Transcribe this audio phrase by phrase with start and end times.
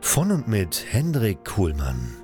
[0.00, 2.16] Von und mit Hendrik Kuhlmann.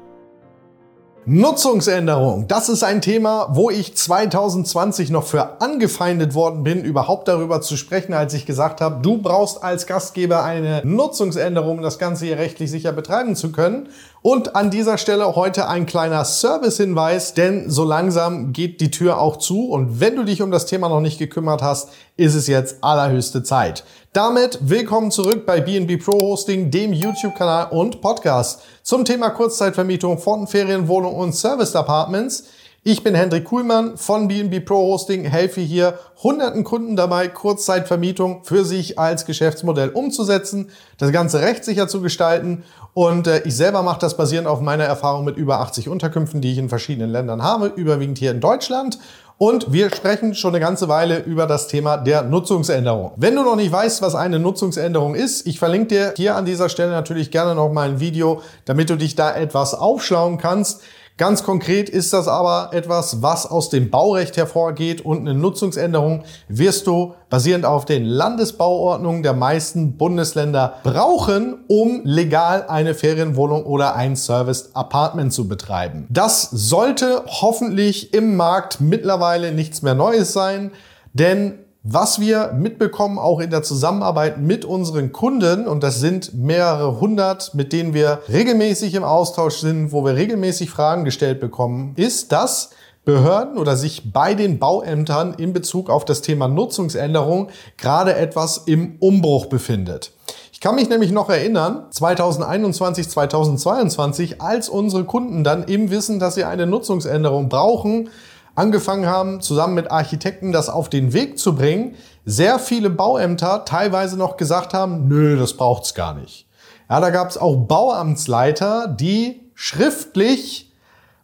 [1.27, 7.63] Nutzungsänderung, das ist ein Thema, wo ich 2020 noch für angefeindet worden bin, überhaupt darüber
[7.63, 12.27] zu sprechen, als ich gesagt habe, du brauchst als Gastgeber eine Nutzungsänderung, um das Ganze
[12.27, 13.89] hier rechtlich sicher betreiben zu können.
[14.27, 19.37] Und an dieser Stelle heute ein kleiner Servicehinweis, denn so langsam geht die Tür auch
[19.37, 22.83] zu und wenn du dich um das Thema noch nicht gekümmert hast, ist es jetzt
[22.83, 23.85] allerhöchste Zeit.
[24.15, 30.47] Damit willkommen zurück bei BNB Pro Hosting, dem YouTube-Kanal und Podcast zum Thema Kurzzeitvermietung von
[30.47, 32.45] Ferienwohnungen und Service Apartments.
[32.87, 38.67] Ich bin Hendrik Kuhlmann von BNB Pro Hosting, helfe hier hunderten Kunden dabei, Kurzzeitvermietung für
[38.67, 40.69] sich als Geschäftsmodell umzusetzen,
[40.99, 45.25] das Ganze rechtssicher zu gestalten und äh, ich selber mache das basierend auf meiner Erfahrung
[45.25, 48.99] mit über 80 Unterkünften, die ich in verschiedenen Ländern habe, überwiegend hier in Deutschland.
[49.39, 53.13] Und wir sprechen schon eine ganze Weile über das Thema der Nutzungsänderung.
[53.17, 56.69] Wenn du noch nicht weißt, was eine Nutzungsänderung ist, ich verlinke dir hier an dieser
[56.69, 60.83] Stelle natürlich gerne noch mal ein Video, damit du dich da etwas aufschlauen kannst.
[61.17, 66.89] Ganz konkret ist das aber etwas, was aus dem Baurecht hervorgeht und eine Nutzungsänderung wirst
[66.89, 74.17] du basierend auf den Landesbauordnungen der meisten Bundesländer brauchen, um legal eine Ferienwohnung oder ein
[74.17, 76.09] Serviced Apartment zu betreiben.
[76.11, 80.73] Das sollte hoffentlich im Markt mittlerweile nichts mehr Neues sein,
[81.13, 86.99] denn was wir mitbekommen, auch in der Zusammenarbeit mit unseren Kunden, und das sind mehrere
[86.99, 92.33] hundert, mit denen wir regelmäßig im Austausch sind, wo wir regelmäßig Fragen gestellt bekommen, ist,
[92.33, 92.71] dass
[93.05, 98.97] Behörden oder sich bei den Bauämtern in Bezug auf das Thema Nutzungsänderung gerade etwas im
[98.99, 100.13] Umbruch befindet.
[100.53, 106.37] Ich kann mich nämlich noch erinnern, 2021, 2022, als unsere Kunden dann im Wissen, dass
[106.37, 108.09] sie eine Nutzungsänderung brauchen,
[108.55, 111.95] angefangen haben, zusammen mit Architekten das auf den Weg zu bringen,
[112.25, 116.47] sehr viele Bauämter teilweise noch gesagt haben, nö, das braucht's gar nicht.
[116.89, 120.73] Ja, da gab es auch Bauamtsleiter, die schriftlich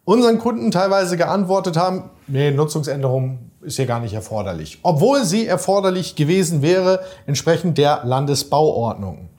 [0.03, 4.79] unseren Kunden teilweise geantwortet haben, nee, Nutzungsänderung ist hier gar nicht erforderlich.
[4.81, 9.29] Obwohl sie erforderlich gewesen wäre, entsprechend der Landesbauordnung.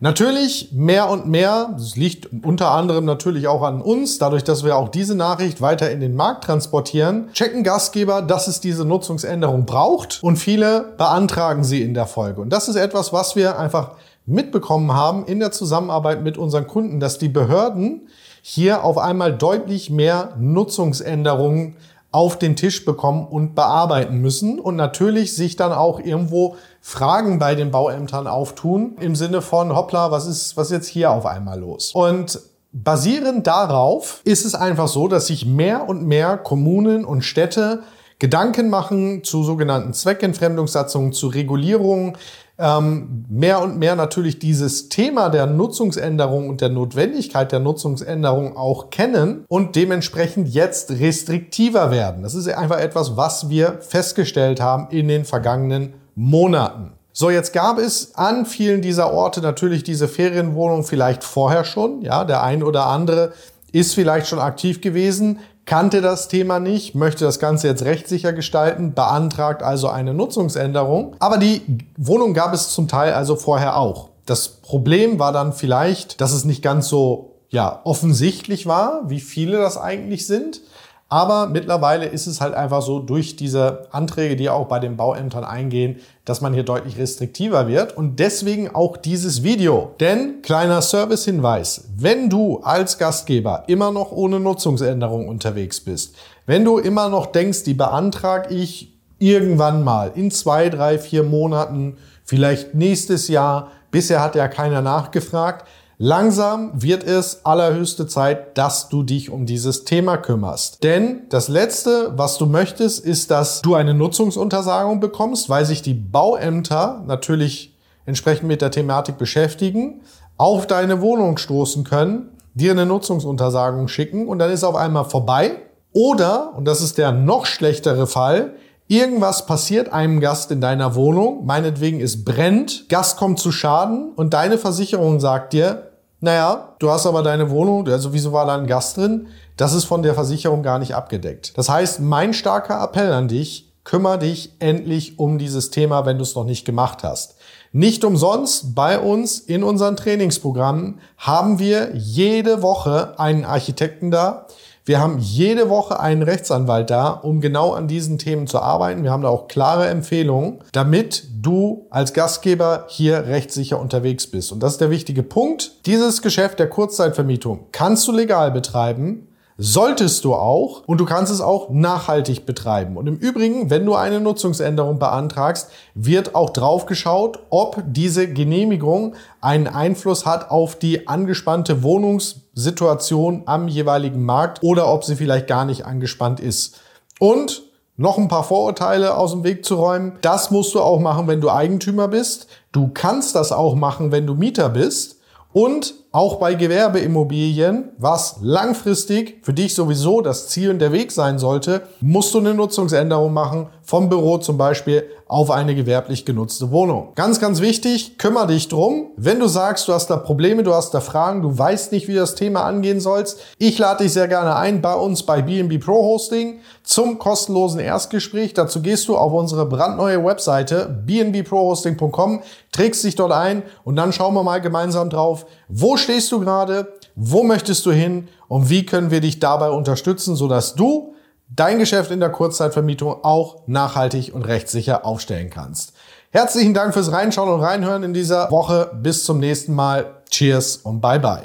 [0.00, 4.76] Natürlich mehr und mehr, das liegt unter anderem natürlich auch an uns, dadurch, dass wir
[4.76, 10.22] auch diese Nachricht weiter in den Markt transportieren, checken Gastgeber, dass es diese Nutzungsänderung braucht
[10.22, 12.42] und viele beantragen sie in der Folge.
[12.42, 13.92] Und das ist etwas, was wir einfach
[14.26, 18.08] mitbekommen haben in der Zusammenarbeit mit unseren Kunden, dass die Behörden
[18.42, 21.76] hier auf einmal deutlich mehr Nutzungsänderungen
[22.16, 27.54] auf den Tisch bekommen und bearbeiten müssen und natürlich sich dann auch irgendwo Fragen bei
[27.54, 31.60] den Bauämtern auftun im Sinne von hoppla, was ist was ist jetzt hier auf einmal
[31.60, 31.92] los?
[31.92, 32.40] Und
[32.72, 37.82] basierend darauf ist es einfach so, dass sich mehr und mehr Kommunen und Städte
[38.18, 42.16] Gedanken machen zu sogenannten Zweckentfremdungssatzungen, zu Regulierungen,
[42.58, 48.90] ähm, mehr und mehr natürlich dieses Thema der Nutzungsänderung und der Notwendigkeit der Nutzungsänderung auch
[48.90, 52.22] kennen und dementsprechend jetzt restriktiver werden.
[52.22, 56.92] Das ist einfach etwas, was wir festgestellt haben in den vergangenen Monaten.
[57.12, 62.02] So, jetzt gab es an vielen dieser Orte natürlich diese Ferienwohnung vielleicht vorher schon.
[62.02, 63.32] Ja, der ein oder andere
[63.72, 68.94] ist vielleicht schon aktiv gewesen, kannte das Thema nicht, möchte das Ganze jetzt rechtssicher gestalten,
[68.94, 71.16] beantragt also eine Nutzungsänderung.
[71.18, 71.62] Aber die
[71.96, 74.08] Wohnung gab es zum Teil also vorher auch.
[74.24, 79.58] Das Problem war dann vielleicht, dass es nicht ganz so ja, offensichtlich war, wie viele
[79.58, 80.60] das eigentlich sind.
[81.08, 85.44] Aber mittlerweile ist es halt einfach so durch diese Anträge, die auch bei den Bauämtern
[85.44, 89.94] eingehen, dass man hier deutlich restriktiver wird und deswegen auch dieses Video.
[90.00, 96.78] Denn kleiner Servicehinweis, wenn du als Gastgeber immer noch ohne Nutzungsänderung unterwegs bist, wenn du
[96.78, 103.28] immer noch denkst, die beantrag ich irgendwann mal in zwei, drei, vier Monaten, vielleicht nächstes
[103.28, 105.66] Jahr, bisher hat ja keiner nachgefragt,
[105.98, 110.84] Langsam wird es allerhöchste Zeit, dass du dich um dieses Thema kümmerst.
[110.84, 115.94] Denn das Letzte, was du möchtest, ist, dass du eine Nutzungsuntersagung bekommst, weil sich die
[115.94, 120.02] Bauämter natürlich entsprechend mit der Thematik beschäftigen,
[120.36, 125.62] auf deine Wohnung stoßen können, dir eine Nutzungsuntersagung schicken und dann ist auf einmal vorbei.
[125.94, 128.52] Oder, und das ist der noch schlechtere Fall,
[128.88, 134.32] Irgendwas passiert einem Gast in deiner Wohnung, meinetwegen es brennt, Gast kommt zu Schaden und
[134.32, 135.90] deine Versicherung sagt dir,
[136.20, 139.26] naja, du hast aber deine Wohnung, also wieso war da ein Gast drin?
[139.56, 141.58] Das ist von der Versicherung gar nicht abgedeckt.
[141.58, 146.22] Das heißt, mein starker Appell an dich, kümmere dich endlich um dieses Thema, wenn du
[146.22, 147.36] es noch nicht gemacht hast.
[147.72, 154.46] Nicht umsonst bei uns in unseren Trainingsprogrammen haben wir jede Woche einen Architekten da,
[154.86, 159.02] wir haben jede Woche einen Rechtsanwalt da, um genau an diesen Themen zu arbeiten.
[159.02, 164.52] Wir haben da auch klare Empfehlungen, damit du als Gastgeber hier rechtssicher unterwegs bist.
[164.52, 165.84] Und das ist der wichtige Punkt.
[165.86, 169.26] Dieses Geschäft der Kurzzeitvermietung kannst du legal betreiben.
[169.58, 172.98] Solltest du auch und du kannst es auch nachhaltig betreiben.
[172.98, 179.14] Und im Übrigen, wenn du eine Nutzungsänderung beantragst, wird auch drauf geschaut, ob diese Genehmigung
[179.40, 185.64] einen Einfluss hat auf die angespannte Wohnungssituation am jeweiligen Markt oder ob sie vielleicht gar
[185.64, 186.78] nicht angespannt ist.
[187.18, 187.62] Und
[187.96, 190.18] noch ein paar Vorurteile aus dem Weg zu räumen.
[190.20, 192.46] Das musst du auch machen, wenn du Eigentümer bist.
[192.72, 195.16] Du kannst das auch machen, wenn du Mieter bist.
[195.54, 201.38] Und auch bei Gewerbeimmobilien, was langfristig für dich sowieso das Ziel und der Weg sein
[201.38, 207.08] sollte, musst du eine Nutzungsänderung machen, vom Büro zum Beispiel auf eine gewerblich genutzte Wohnung.
[207.16, 209.08] Ganz, ganz wichtig, kümmere dich drum.
[209.16, 212.12] Wenn du sagst, du hast da Probleme, du hast da Fragen, du weißt nicht, wie
[212.12, 215.84] du das Thema angehen sollst, ich lade dich sehr gerne ein bei uns bei BNB
[215.84, 218.54] Pro Hosting zum kostenlosen Erstgespräch.
[218.54, 224.34] Dazu gehst du auf unsere brandneue Webseite bnbprohosting.com, trägst dich dort ein und dann schauen
[224.34, 229.10] wir mal gemeinsam drauf, wo stehst du gerade, wo möchtest du hin und wie können
[229.10, 231.15] wir dich dabei unterstützen, sodass du
[231.48, 235.92] dein Geschäft in der Kurzzeitvermietung auch nachhaltig und rechtssicher aufstellen kannst.
[236.30, 238.90] Herzlichen Dank fürs Reinschauen und Reinhören in dieser Woche.
[238.94, 240.22] Bis zum nächsten Mal.
[240.28, 241.42] Cheers und bye bye.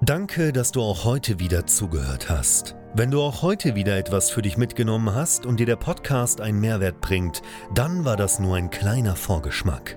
[0.00, 2.74] Danke, dass du auch heute wieder zugehört hast.
[2.94, 6.60] Wenn du auch heute wieder etwas für dich mitgenommen hast und dir der Podcast einen
[6.60, 7.42] Mehrwert bringt,
[7.74, 9.96] dann war das nur ein kleiner Vorgeschmack.